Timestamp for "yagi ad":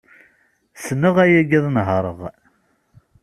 1.31-1.65